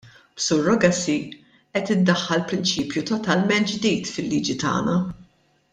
[0.37, 1.17] B'surrogacy
[1.75, 4.99] qed iddaħħal prinċipju totalment ġdid fil-liġi tagħna.